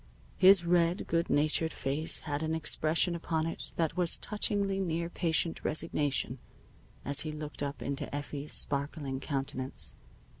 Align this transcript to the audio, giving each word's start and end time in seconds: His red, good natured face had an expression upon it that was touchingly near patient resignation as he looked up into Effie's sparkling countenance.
His 0.35 0.65
red, 0.65 1.05
good 1.05 1.29
natured 1.29 1.71
face 1.71 2.21
had 2.21 2.41
an 2.41 2.55
expression 2.55 3.13
upon 3.13 3.45
it 3.45 3.71
that 3.75 3.95
was 3.95 4.17
touchingly 4.17 4.79
near 4.79 5.11
patient 5.11 5.63
resignation 5.63 6.39
as 7.05 7.19
he 7.21 7.31
looked 7.31 7.61
up 7.61 7.83
into 7.83 8.09
Effie's 8.15 8.51
sparkling 8.51 9.19
countenance. 9.19 9.93